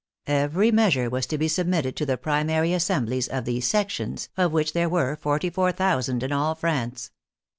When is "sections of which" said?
3.61-4.73